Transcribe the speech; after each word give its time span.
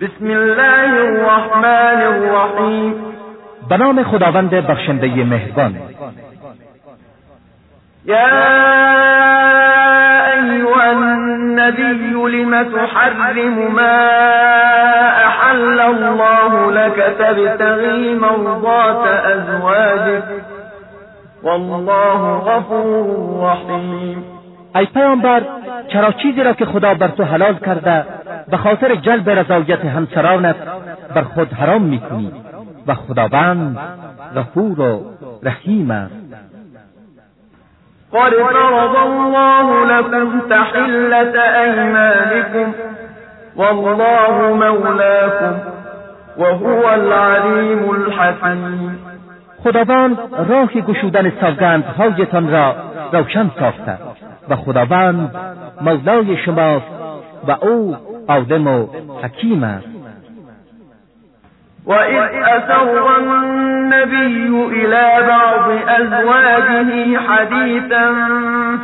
بسم 0.00 0.26
الله 0.26 0.92
الرحمن 1.06 2.02
الرحیم 2.02 2.94
به 3.68 3.76
نام 3.76 4.02
خداوند 4.02 4.50
بخشنده 4.50 5.24
مهربان 5.24 5.74
یا 8.04 8.16
ایها 10.34 10.82
النبی 10.82 12.10
لم 12.12 12.62
تحرم 12.64 13.58
ما 13.74 13.98
احل 15.26 15.80
الله 15.80 16.72
لك 16.80 17.00
تبتغی 17.18 18.14
مرضات 18.14 19.06
ازواجك 19.06 20.22
والله 21.42 22.40
غفور 22.40 23.06
رحیم 23.50 24.24
ای 24.74 24.86
پیامبر 24.86 25.42
چرا 25.92 26.12
چیزی 26.12 26.42
را 26.42 26.52
که 26.52 26.64
خدا 26.66 26.94
بر 26.94 27.08
تو 27.08 27.24
حلال 27.24 27.54
کرده 27.54 28.04
به 28.50 28.56
خاطر 28.56 28.94
جلب 28.94 29.30
رضایت 29.30 29.84
همسرانت 29.84 30.56
بر 31.14 31.22
خود 31.22 31.52
حرام 31.52 31.82
میکنی 31.82 32.32
و 32.86 32.94
خداوند 32.94 33.78
غفور 34.36 34.80
و 34.80 35.02
رحیم 35.42 35.90
است 35.90 36.14
قد 38.12 38.20
فرض 38.32 38.96
الله 38.96 39.98
لكم 39.98 40.40
تحلة 40.50 41.34
أيمانكم 41.60 42.74
والله 43.56 44.56
مولاكم 44.66 45.54
وهو 46.38 46.86
العليم 46.88 47.88
الحكيم 47.90 48.98
خداوند 49.64 50.18
راه 50.48 50.66
گشودن 50.72 51.32
سوگندهایتان 51.40 52.50
را 52.50 52.74
روشن 53.12 53.50
ساخته 53.60 53.98
و 54.48 54.56
خداوند 54.56 55.34
مولای 55.80 56.36
شماست 56.36 56.86
و 57.48 57.52
او 57.60 57.96
او 58.30 58.40
دمو 58.42 58.88
حکیم 59.24 59.64
است 59.64 59.86
وإذ 61.86 62.38
أسر 62.42 63.16
النبي 63.16 64.46
إلى 64.68 65.26
بعض 65.28 65.70
أزواجه 65.88 67.18
حديثا 67.18 68.06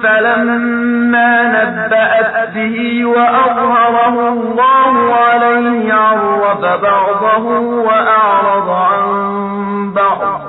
فلما 0.03 1.33
نبأت 1.47 2.49
به 2.55 3.05
وأظهره 3.07 4.33
الله 4.33 5.15
عليه 5.17 5.95
عرف 5.95 6.61
بعضه 6.83 7.49
وأعرض 7.61 8.69
عن 8.71 9.07
بعض 9.95 10.41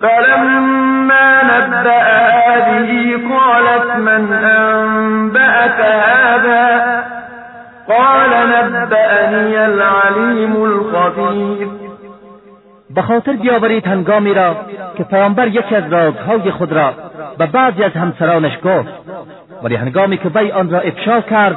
فلما 0.00 1.40
نبأها 1.42 2.58
به 2.70 3.22
قالت 3.30 3.96
من 3.96 4.40
انی 9.10 9.56
العلیم 9.56 10.86
به 12.94 13.02
بیاورید 13.42 13.86
هنگامی 13.86 14.34
را 14.34 14.56
که 14.96 15.04
پیامبر 15.04 15.46
یکی 15.48 15.76
از 15.76 15.92
رازهای 15.92 16.50
خود 16.50 16.72
را 16.72 16.94
به 17.38 17.46
بعضی 17.46 17.84
از 17.84 17.92
همسرانش 17.92 18.58
گفت 18.64 18.88
ولی 19.62 19.74
هنگامی 19.76 20.18
که 20.18 20.30
وی 20.34 20.52
آن 20.52 20.70
را 20.70 20.78
افشا 20.80 21.20
کرد 21.20 21.56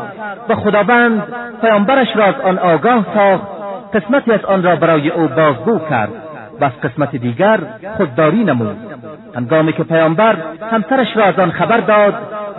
و 0.50 0.56
خداوند 0.56 1.24
پیامبرش 1.62 2.08
را 2.16 2.24
از 2.26 2.36
آن 2.44 2.58
آگاه 2.60 3.06
ساخت 3.16 3.44
قسمتی 3.94 4.32
از 4.32 4.46
آن 4.46 4.64
را 4.64 4.76
برای 4.76 5.10
او 5.10 5.28
بازگو 5.28 5.80
کرد 5.90 6.10
و 6.62 6.66
از 6.66 6.72
قسمت 6.84 7.16
دیگر 7.16 7.60
خودداری 7.98 8.44
نمود 8.44 8.78
هنگامی 9.36 9.74
که 9.74 9.84
پیامبر 9.84 10.36
همسرش 10.72 11.18
را 11.18 11.24
از 11.26 11.40
آن 11.40 11.52
خبر 11.52 11.78
داد 11.78 12.14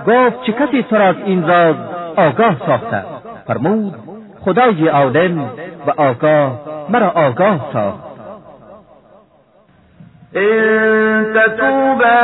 گفت 0.07 0.43
چه 0.43 0.53
کسی 0.53 0.83
تو 0.83 0.97
را 0.97 1.05
از 1.07 1.17
این 1.27 1.49
راز 1.49 1.77
آگاه 2.17 2.55
ساخته 2.67 3.05
فرمود 3.47 3.95
خدای 4.45 4.89
عالم 4.89 5.45
و 5.87 5.91
آگاه 6.01 6.51
مرا 6.89 7.11
آگاه 7.11 7.61
ساخت 7.73 7.99
إن 10.37 11.35
تتوبا 11.35 12.21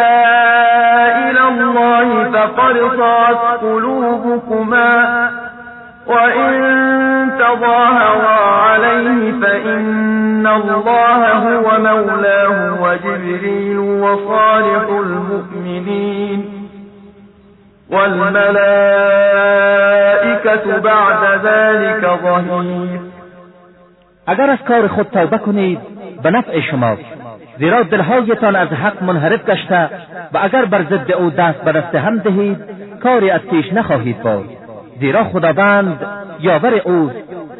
إلى 1.22 1.42
الله 1.48 2.30
فقد 2.46 2.76
صعت 2.98 3.60
قلوبكما 3.62 5.28
وإن 6.06 6.50
تظاهرا 7.38 8.62
عليه 8.70 9.32
فإن 9.42 10.46
الله 10.46 11.26
هو 11.36 11.78
مولاه 11.78 12.80
وجبريل 12.82 13.76
وصالح 13.78 14.88
المؤمنين 14.92 16.44
والملائكة 17.90 19.49
بعد 20.58 21.42
ذلك 21.42 22.04
اگر 24.26 24.50
از 24.50 24.58
کار 24.68 24.88
خود 24.88 25.06
توبه 25.06 25.38
کنید 25.38 25.78
به 26.22 26.30
نفع 26.30 26.60
شما 26.70 26.96
زیرا 27.58 27.82
دلهایتان 27.82 28.56
از 28.56 28.68
حق 28.68 29.02
منحرف 29.02 29.46
گشته 29.46 29.84
و 30.34 30.38
اگر 30.42 30.64
بر 30.64 30.82
ضد 30.82 31.12
او 31.12 31.30
دست 31.30 31.58
به 31.58 31.72
دست 31.72 31.94
هم 31.94 32.18
دهید 32.18 32.58
کاری 33.02 33.30
از 33.30 33.40
پیش 33.40 33.72
نخواهید 33.72 34.18
بود 34.18 34.50
زیرا 35.00 35.24
خداوند 35.24 36.06
یاور 36.40 36.74
او 36.74 37.10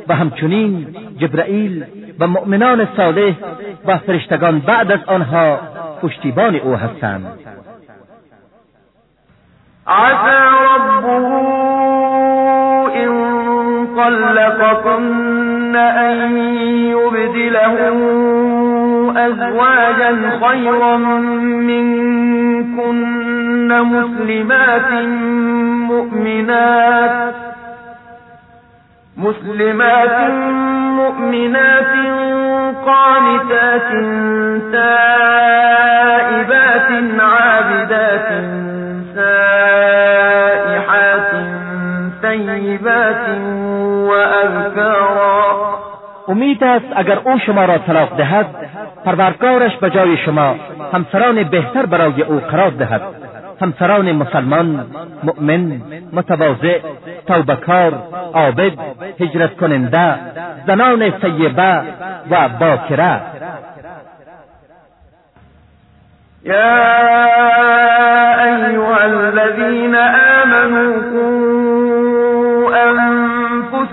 و 0.08 0.14
همچنین 0.14 0.96
جبرئیل 1.18 1.84
و 2.20 2.26
مؤمنان 2.26 2.88
صالح 2.96 3.34
و 3.86 3.98
فرشتگان 3.98 4.58
بعد 4.58 4.92
از 4.92 5.00
آنها 5.06 5.60
پشتیبان 6.02 6.54
او 6.56 6.76
هستند 6.76 7.26
طلقكن 13.96 15.76
أن 15.76 16.36
يبدله 16.68 17.76
أزواجا 19.16 20.30
خيرا 20.46 20.96
منكن 21.66 22.98
مسلمات 23.82 25.04
مؤمنات 25.90 27.34
مسلمات 29.18 30.30
مؤمنات 30.92 32.06
قانتات 32.86 33.90
تائبات 34.72 36.90
عابدات 37.20 38.28
سائحات 39.16 41.30
ثيبات 42.22 43.20
امید 46.28 46.65
است 46.65 46.84
اگر 46.97 47.19
او 47.25 47.38
شما 47.38 47.65
را 47.65 47.78
طلاق 47.78 48.16
دهد 48.16 48.47
پروردگارش 49.04 49.76
به 49.76 49.91
جای 49.91 50.16
شما 50.16 50.56
همسران 50.93 51.43
بهتر 51.44 51.87
برای 51.87 52.22
او 52.22 52.41
قرار 52.41 52.70
دهد 52.70 53.03
همسران 53.60 54.12
مسلمان 54.12 54.87
مؤمن 55.22 55.72
متواضع 56.12 56.78
توبکار 57.26 57.93
عابد 58.34 58.72
هجرت 59.20 59.56
کننده 59.56 60.15
زنان 60.66 61.10
طیبه 61.12 61.81
و 62.31 62.49
باکره 62.60 63.20
یا 66.44 66.54
ایها 68.69 68.99
الذین 69.00 69.94
آمنوا 70.41 71.00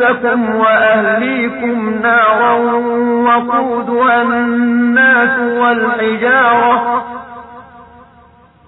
أنفسكم 0.02 0.56
وأهليكم 0.56 2.00
نارا 2.02 2.54
وقودها 3.30 4.22
الناس 4.22 5.40
والحجارة 5.40 7.06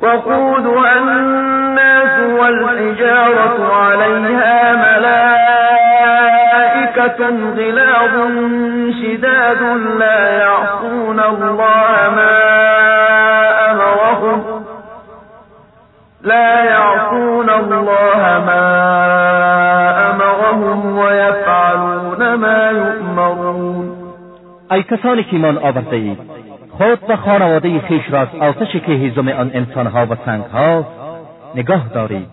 وقودها 0.04 0.98
الناس 1.00 2.20
والحجارة 2.40 3.76
عليها 3.86 4.74
ملائكة 4.96 5.50
غلاظ 7.56 8.16
شداد 9.04 9.62
لا 10.00 10.40
يعصون 10.42 11.20
الله 11.20 12.14
ما 12.16 12.36
أمرهم 13.72 14.40
لا 16.22 16.64
يعصون 16.64 17.50
الله 17.50 18.44
ما 18.48 18.58
أمرهم 18.60 18.79
ای 24.72 24.84
کسانی 24.84 25.24
که 25.24 25.34
ایمان 25.36 25.58
آورده 25.58 25.96
اید 25.96 26.18
خود 26.78 27.00
و 27.10 27.16
خانواده 27.16 27.80
خیش 27.80 28.02
را 28.10 28.22
از 28.22 28.28
آتش 28.40 28.72
که 28.72 28.92
هیزم 28.94 29.28
آن 29.28 29.88
ها 29.88 30.06
و 30.10 30.16
ها 30.54 30.86
نگاه 31.56 31.86
دارید 31.94 32.28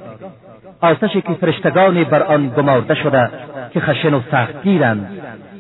آتشی 0.81 1.23
که 1.23 1.33
فرشتگانی 1.35 2.05
بر 2.05 2.23
آن 2.23 2.49
گمارده 2.56 2.94
شده 2.94 3.31
که 3.73 3.81
خشن 3.81 4.15
و 4.15 4.21
سخت 4.31 4.62
گیرند 4.62 5.06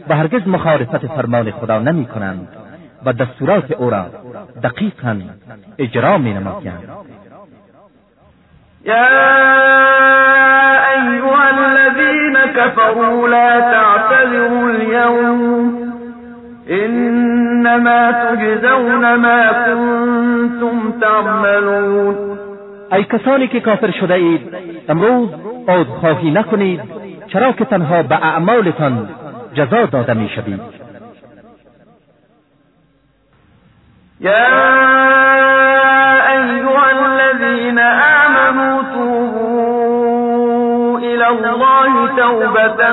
و 0.08 0.16
هرگز 0.16 0.48
مخالفت 0.48 1.06
فرمان 1.06 1.50
خدا 1.50 1.78
نمی 1.78 2.06
کنند 2.06 2.48
و 3.04 3.12
دستورات 3.12 3.70
او 3.70 3.90
را 3.90 4.06
دقیقا 4.62 5.16
اجرا 5.78 6.18
می 6.18 6.32
نمایند 6.34 6.88
یا 8.84 8.94
أيها 10.94 11.42
الذين 11.48 12.36
كفروا 12.56 13.28
لا 13.28 13.60
تعتذروا 13.60 14.68
اليوم 14.74 15.55
انما 16.70 18.10
تجزون 18.12 19.14
ما 19.14 19.52
کنتم 19.66 20.92
تعملون 21.00 22.38
ای 22.92 23.04
کسانی 23.04 23.48
که 23.48 23.60
کافر 23.60 23.90
شده 24.00 24.14
اید 24.14 24.40
امروز 24.88 25.28
آد 25.68 25.86
خواهی 25.86 26.30
نکنید 26.30 26.80
چرا 27.32 27.52
که 27.52 27.64
تنها 27.64 28.02
به 28.02 28.14
اعمالتان 28.14 29.08
جزا 29.54 29.86
داده 29.86 30.14
می 30.14 30.28
شوید 30.28 30.60
یا 34.20 34.76
ایها 36.32 36.82
الذین 36.88 37.78
آمنوا 38.22 38.82
توبوا 38.94 40.96
الى 40.98 41.22
الله 41.24 42.08
توبه 42.16 42.92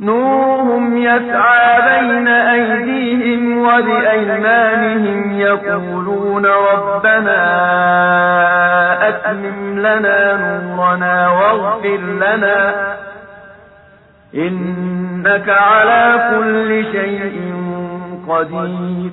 نورهم 0.00 0.96
يسعى 0.98 1.82
بين 2.00 2.28
أيديهم 2.28 3.58
وبأيمانهم 3.58 5.32
يقولون 5.40 6.46
ربنا 6.46 7.38
أتمم 9.08 9.78
لنا 9.78 10.60
نورنا 10.62 11.28
واغفر 11.28 11.96
لنا 12.16 12.74
إنك 14.34 15.48
على 15.48 16.30
كل 16.38 16.84
شيء 16.92 17.32
قدیر 18.28 19.10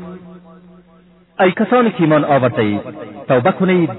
ای 1.41 1.51
کسانی 1.51 1.89
که 1.91 2.01
ایمان 2.03 2.23
آورده 2.25 2.79
توبه 3.27 3.51
کنید 3.51 3.89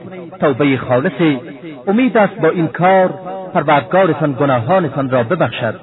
توبه 0.41 0.77
خالصی 0.77 1.41
امید 1.89 2.17
است 2.19 2.35
با 2.41 2.49
این 2.49 2.69
کار 2.69 3.11
پروردگارتان 3.55 4.33
گناهانتان 4.41 5.11
را 5.11 5.23
ببخشد 5.23 5.81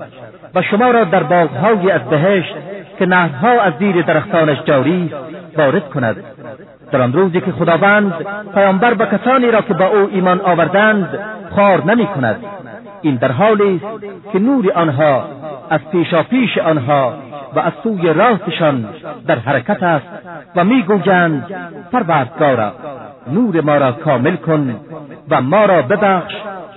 و 0.55 0.61
شما 0.61 0.91
را 0.91 1.03
در 1.03 1.23
باغهایی 1.23 1.91
از 1.91 2.01
بهشت 2.01 2.55
که 2.99 3.05
نهرها 3.05 3.61
از 3.61 3.73
زیر 3.79 4.01
درختانش 4.01 4.57
جاری 4.65 5.13
وارد 5.57 5.89
کند 5.89 6.15
در 6.91 7.01
آن 7.01 7.13
روزی 7.13 7.41
که 7.41 7.51
خداوند 7.51 8.13
پیامبر 8.53 8.93
به 8.93 9.05
کسانی 9.05 9.51
را 9.51 9.61
که 9.61 9.73
با 9.73 9.85
او 9.85 10.09
ایمان 10.11 10.41
آوردند 10.41 11.09
خار 11.55 11.83
نمی 11.85 12.07
کند 12.07 12.35
این 13.01 13.15
در 13.15 13.31
حالی 13.31 13.81
است 13.85 14.03
که 14.33 14.39
نور 14.39 14.71
آنها 14.75 15.25
از 15.69 15.79
پیشاپیش 15.91 16.57
آنها 16.57 17.13
و 17.55 17.59
از 17.59 17.71
سوی 17.83 18.13
راستشان 18.13 18.85
در 19.27 19.39
حرکت 19.39 19.83
است 19.83 20.05
و 20.55 20.63
میگویند 20.65 21.45
پروردگارا 21.91 22.71
نور 23.31 23.61
ما 23.61 23.77
را 23.77 23.91
کامل 23.91 24.35
کن 24.35 24.75
و 25.29 25.41
ما 25.41 25.65
را 25.65 25.81
ببخش 25.81 26.33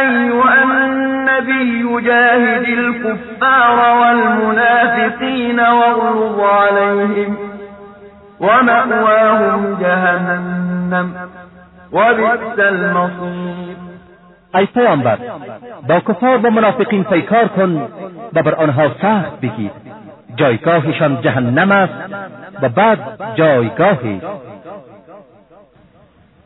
أيها 0.00 0.62
النبي 0.64 2.00
جاهد 2.02 2.66
الكفار 2.78 3.96
والمنافقين 4.00 5.60
واغلظ 5.60 6.40
عليهم 6.40 7.36
ومأواهم 8.40 9.76
جهنم 9.80 11.14
وبئس 11.92 12.58
المصير 12.58 13.76
أي 14.56 14.66
پیامبر 14.66 15.18
با 15.88 15.98
کفار 16.00 16.46
و 16.46 16.50
منافقین 16.50 17.04
پیکار 17.04 17.48
کن 17.48 17.86
و 18.34 18.42
بر 18.42 18.54
آنها 18.54 18.88
سخت 19.02 19.40
بگیر 19.40 19.70
جایگاهشان 20.36 21.20
جهنم 21.22 21.72
است 21.72 21.94
و 22.62 22.68
بعد 22.68 22.98
جایگاهی 23.36 24.20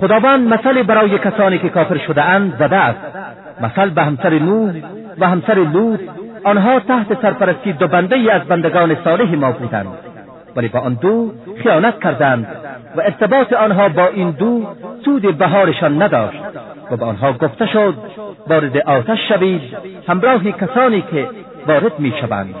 خداوند 0.00 0.48
مثل 0.48 0.82
برای 0.82 1.18
کسانی 1.18 1.58
که 1.58 1.68
کافر 1.68 1.98
شده 1.98 2.22
اند 2.22 2.54
زده 2.58 2.76
است 2.76 2.98
مثل 3.60 3.88
به 3.90 4.02
همسر 4.02 4.38
نور 4.38 4.74
و 5.18 5.26
همسر 5.28 5.54
لوط 5.54 6.00
آنها 6.44 6.80
تحت 6.80 7.22
سرپرستی 7.22 7.72
دو 7.72 7.88
بنده 7.88 8.16
ای 8.16 8.30
از 8.30 8.42
بندگان 8.42 8.96
صالح 9.04 9.34
ما 9.34 9.52
بودند 9.52 9.86
ولی 10.56 10.68
با 10.68 10.78
آن 10.80 10.94
دو 10.94 11.32
خیانت 11.62 12.00
کردند 12.02 12.46
و 12.96 13.00
ارتباط 13.00 13.52
آنها 13.52 13.88
با 13.88 14.06
این 14.06 14.30
دو 14.30 14.66
سود 15.04 15.38
بهارشان 15.38 16.02
نداشت 16.02 16.42
و 16.90 16.96
به 16.96 17.04
آنها 17.04 17.32
گفته 17.32 17.66
شد 17.66 17.94
وارد 18.48 18.76
آتش 18.76 19.18
شوید 19.28 19.60
همراه 20.08 20.44
کسانی 20.44 21.00
که 21.10 21.28
وارد 21.66 22.00
می 22.00 22.14
شوند 22.20 22.54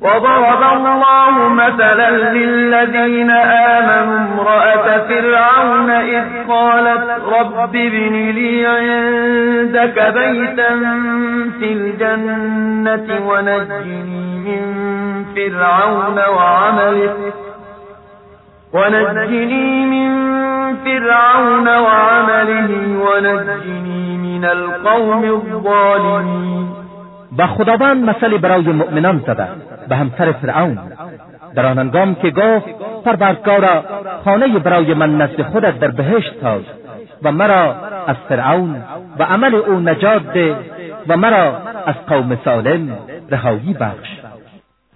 وضرب 0.00 0.62
الله 0.86 1.48
مثلا 1.48 2.10
للذين 2.34 3.30
آمنوا 3.30 4.20
امرأة 4.34 4.98
فرعون 5.08 5.90
إذ 5.90 6.24
قالت 6.48 7.10
رب 7.40 7.76
ابن 7.76 8.12
لي 8.30 8.66
عندك 8.66 10.14
بيتا 10.16 10.68
في 11.58 11.72
الجنة 11.72 13.28
ونجني 13.28 14.26
من 14.46 15.24
فرعون 15.34 16.18
وعمله 16.36 17.14
ونجني 18.72 19.86
من 19.86 20.36
فرعون 20.84 21.68
وعمله 21.68 22.70
ونجني 22.98 24.16
من 24.16 24.44
القوم 24.44 25.24
الظالمين 25.24 26.70
با 27.32 27.46
خداوند 27.46 28.04
مثل 28.04 28.38
برای 28.38 28.62
مؤمنان 28.62 29.18
زده 29.26 29.46
به 29.88 29.96
همسر 29.96 30.32
فرعون 30.32 30.78
در 31.54 31.66
آن 31.66 31.78
هنگام 31.78 32.14
که 32.14 32.30
گفت 32.30 32.64
پروردگارا 33.04 33.84
خانه 34.24 34.58
برای 34.58 34.94
من 34.94 35.16
نزد 35.16 35.42
خودت 35.42 35.78
در 35.80 35.88
بهشت 35.88 36.32
ساز 36.42 36.62
و 37.22 37.32
مرا 37.32 37.74
از 38.06 38.16
فرعون 38.28 38.82
و 39.18 39.22
عمل 39.22 39.54
او 39.54 39.80
نجات 39.80 40.22
ده 40.32 40.56
و 41.08 41.16
مرا 41.16 41.56
از 41.86 41.94
قوم 42.08 42.38
سالم 42.44 42.96
رهایی 43.30 43.74
بخش 43.80 44.08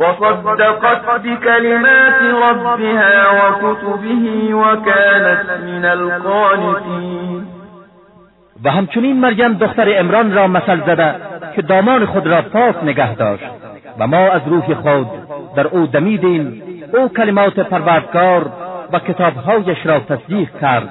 وصدقت 0.00 1.20
بكلمات 1.24 2.18
ربها 2.42 3.28
وكتبه 3.40 4.54
وكانت 4.54 5.44
من 5.66 5.84
القانتين 5.84 7.46
و 8.64 8.70
همچنین 8.70 9.20
مریم 9.20 9.52
دختر 9.54 9.98
امران 9.98 10.32
را 10.34 10.46
مثل 10.46 10.80
زده 10.86 11.14
که 11.56 11.62
دامان 11.62 12.06
خود 12.06 12.26
را 12.26 12.42
پاک 12.42 12.84
نگه 12.84 13.14
داشت 13.14 13.44
و 13.98 14.06
ما 14.06 14.30
از 14.30 14.40
روح 14.46 14.74
خود 14.74 15.06
در 15.56 15.66
او 15.66 15.86
دمیدیم 15.86 16.62
او 16.98 17.08
کلمات 17.08 17.54
پروردگار 17.60 18.46
و 18.92 18.98
کتابهایش 18.98 19.78
را 19.86 20.00
تصدیق 20.00 20.48
کرد 20.60 20.88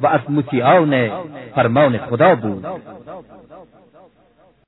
و 0.00 0.06
از 0.06 0.20
مطیعان 0.28 1.10
فرمان 1.54 1.98
خدا 1.98 2.34
بود 2.34 2.64